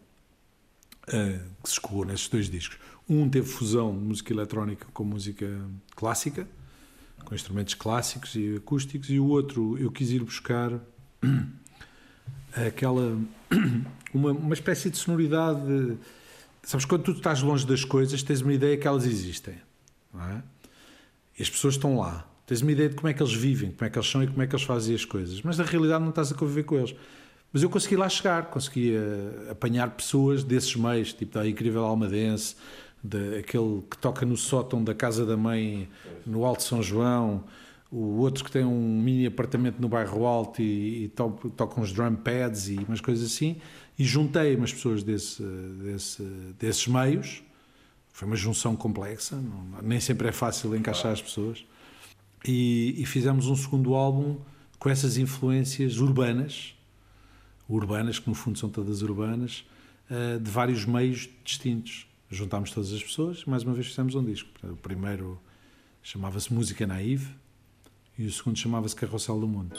[1.09, 2.79] uh, que se escoou nesses dois discos.
[3.09, 5.47] Um teve fusão música eletrónica com música
[5.97, 6.47] clássica,
[7.25, 10.73] com instrumentos clássicos e acústicos, e o outro eu quis ir buscar
[12.67, 13.19] aquela
[14.13, 15.97] uma, uma espécie de sonoridade.
[16.63, 19.55] Sabes, quando tu estás longe das coisas, tens uma ideia que elas existem.
[20.15, 20.43] É?
[21.39, 22.29] E as pessoas estão lá.
[22.47, 24.27] Tens uma ideia de como é que eles vivem, como é que eles são e
[24.27, 25.41] como é que eles fazem as coisas.
[25.43, 26.95] Mas na realidade não estás a conviver com eles.
[27.53, 32.55] Mas eu consegui lá chegar, consegui uh, apanhar pessoas desses meios, tipo da incrível almadense,
[33.03, 35.89] de, aquele que toca no sótão da casa da mãe
[36.27, 37.45] no Alto São João,
[37.91, 41.93] o outro que tem um mini apartamento no bairro Alto e, e to, toca uns
[41.93, 43.57] drum pads e umas coisas assim,
[43.99, 46.23] e juntei umas pessoas desse, desse,
[46.59, 47.43] desses meios.
[48.13, 51.65] Foi uma junção complexa, não, nem sempre é fácil encaixar as pessoas.
[52.45, 54.37] E, e, fizemos um segundo álbum
[54.79, 56.75] com essas influências urbanas,
[57.69, 59.65] urbanas, que no fundo são todas urbanas,
[60.11, 62.08] uh, de vários meios distintos.
[62.31, 64.51] Juntámos todas as pessoas, mais uma vez fizemos um disco.
[64.63, 65.41] O primeiro
[66.03, 67.35] chamava-se Música Naive,
[68.19, 69.75] e o segundo chamava-se Carrossel do Mundo.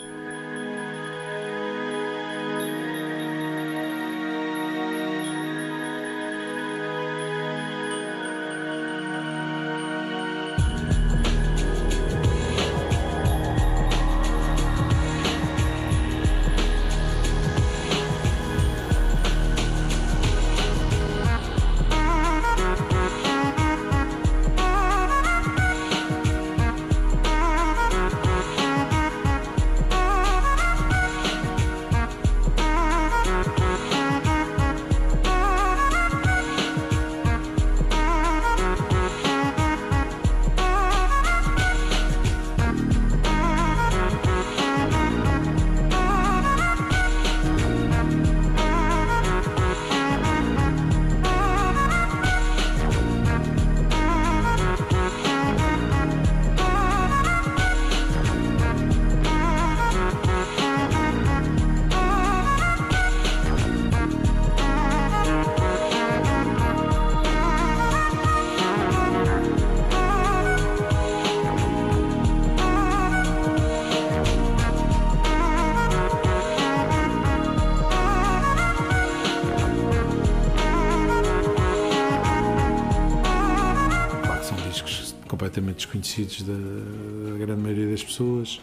[85.89, 88.61] Desconhecidos da, da grande maioria das pessoas.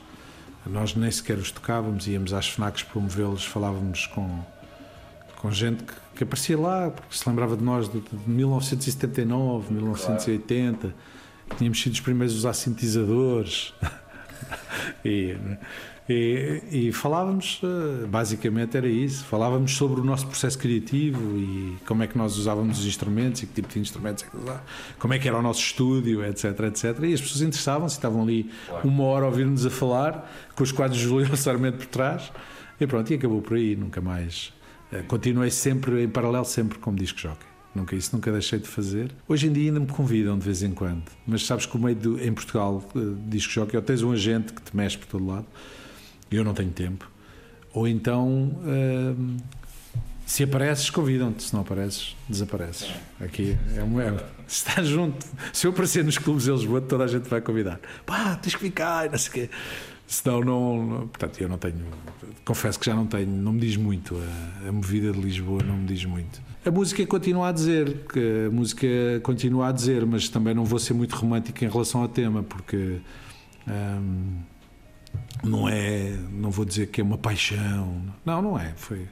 [0.65, 4.45] Nós nem sequer os tocávamos, íamos às FNACs promovê-los, falávamos com,
[5.37, 10.79] com gente que, que, aparecia lá, porque se lembrava de nós de, de 1979, 1980,
[10.79, 10.95] claro.
[11.57, 13.75] tínhamos sido os primeiros a usar sintetizadores.
[15.05, 15.37] e,
[16.09, 22.03] e, e, falávamos, eh, basicamente era isso, falávamos sobre o nosso processo criativo e como
[22.03, 24.63] é que nós usávamos os instrumentos e que tipo de instrumentos é que usávamos,
[25.01, 27.03] como é que era o nosso estúdio, etc, etc.
[27.03, 28.51] E as pessoas interessavam-se, estavam ali
[28.85, 32.31] uma hora a ouvir-nos a falar, com os quadros de Júlio Sarmento por trás,
[32.81, 34.53] e pronto, e acabou por aí, nunca mais.
[34.93, 37.47] Eh, continuei sempre, em paralelo, sempre como disco jockey.
[37.75, 39.11] Nunca, isso nunca deixei de fazer.
[39.29, 41.97] Hoje em dia ainda me convidam de vez em quando, mas sabes que o meio
[41.97, 45.27] do, em Portugal, uh, disco jockey, ou tens um agente que te mexe por todo
[45.27, 45.47] lado,
[46.31, 47.11] eu não tenho tempo.
[47.73, 49.37] Ou então, uh,
[50.25, 52.91] se apareces, convidam-te, se não apareces, desapareces.
[53.21, 54.01] Aqui é um.
[54.01, 54.11] É,
[54.49, 57.79] se estás junto, se eu aparecer nos clubes de Lisboa, toda a gente vai convidar.
[58.05, 59.51] Pá, tens que ficar, não sei o quê.
[60.07, 61.09] Senão não.
[61.09, 61.87] Portanto, eu não tenho.
[62.45, 64.17] Confesso que já não tenho, não me diz muito.
[64.65, 66.41] A, a movida de Lisboa não me diz muito.
[66.65, 68.87] A música continua a dizer, que a música
[69.23, 73.01] continua a dizer, mas também não vou ser muito romântico em relação ao tema, porque.
[73.69, 74.39] Hum,
[75.43, 79.07] não é, não vou dizer que é uma paixão, não, não é, foi,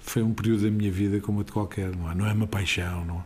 [0.00, 3.04] foi um período da minha vida como outro qualquer, não é, não é uma paixão,
[3.04, 3.24] não,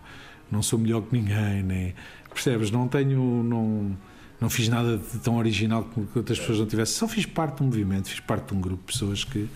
[0.51, 1.95] não sou melhor que ninguém, nem,
[2.33, 3.97] percebes, não tenho, não,
[4.41, 7.63] não fiz nada de tão original que outras pessoas não tivessem, só fiz parte de
[7.63, 9.49] um movimento, fiz parte de um grupo de pessoas que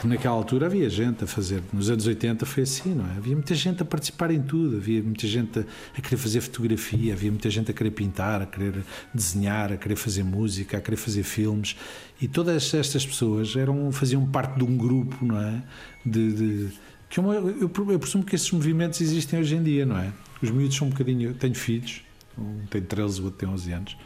[0.00, 1.62] que naquela altura havia gente a fazer.
[1.72, 3.16] Nos anos 80 foi assim, não é?
[3.16, 5.64] Havia muita gente a participar em tudo, havia muita gente a,
[5.96, 9.96] a, querer fazer fotografia, havia muita gente a querer pintar, a querer desenhar, a querer
[9.96, 11.76] fazer música, a querer fazer filmes.
[12.20, 15.62] E todas estas pessoas eram, faziam parte de um grupo, não é?
[16.06, 16.68] De, de
[17.10, 20.12] que eu, eu, eu, presumo que esses movimentos existem hoje em dia, não é?
[20.40, 21.30] Os miúdos são um bocadinho.
[21.30, 22.02] Eu tenho filhos,
[22.38, 23.96] um tem 13, o outro tem 11 anos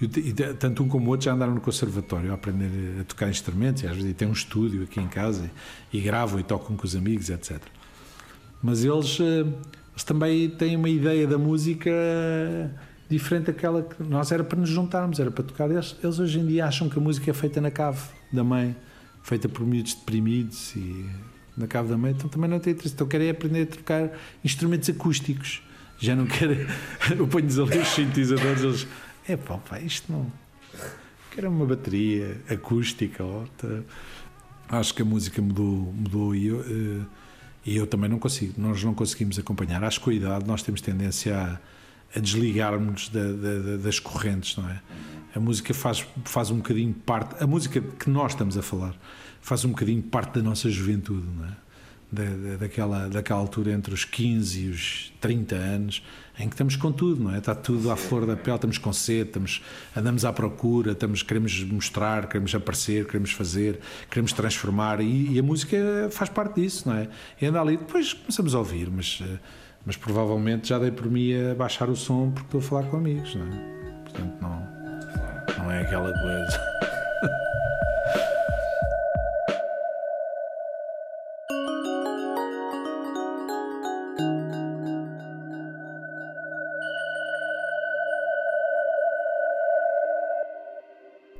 [0.00, 3.82] e, tanto um como o outro já andaram no conservatório a aprender a tocar instrumentos,
[3.82, 5.50] e às vezes tem um estúdio aqui em casa
[5.92, 7.60] e, e gravam e tocam com os amigos, etc.
[8.62, 9.40] Mas eles, eh,
[9.92, 11.90] eles também têm uma ideia da música
[13.08, 15.70] diferente daquela que nós era para nos juntarmos, era para tocar.
[15.70, 18.00] Eles, eles hoje em dia acham que a música é feita na cave
[18.32, 18.76] da mãe,
[19.22, 21.06] feita por miúdos deprimidos e
[21.56, 22.94] na cave da mãe, então também não tem interesse.
[22.94, 24.10] Então querem aprender a tocar
[24.44, 25.62] instrumentos acústicos.
[25.98, 26.66] Já não querem.
[27.16, 28.86] Eu ponho-lhes ali os sintetizadores, eles
[29.28, 30.30] é pá, pá, isto não.
[31.30, 33.22] Quero uma bateria acústica.
[33.22, 33.84] Outra.
[34.68, 37.04] Acho que a música mudou, mudou e eu, eh,
[37.64, 38.54] e eu também não consigo.
[38.60, 39.82] Nós não conseguimos acompanhar.
[39.84, 44.56] Acho que com a idade nós temos tendência a, a desligarmos da, da, das correntes,
[44.56, 44.80] não é?
[45.34, 47.42] A música faz, faz um bocadinho parte.
[47.42, 48.96] A música que nós estamos a falar
[49.40, 51.65] faz um bocadinho parte da nossa juventude, não é?
[52.16, 56.02] Da, daquela, daquela altura entre os 15 e os 30 anos
[56.38, 57.38] em que estamos com tudo, não é?
[57.38, 59.62] Está tudo à flor da pele, estamos com sede, estamos,
[59.94, 65.42] andamos à procura, estamos, queremos mostrar, queremos aparecer, queremos fazer, queremos transformar e, e a
[65.42, 65.76] música
[66.10, 67.08] faz parte disso, não é?
[67.40, 69.38] E anda ali, depois começamos a ouvir, mas, eh,
[69.84, 72.98] mas provavelmente já dei por mim a baixar o som porque estou a falar com
[72.98, 74.02] amigos, não é?
[74.04, 76.85] Portanto, não, não é aquela coisa.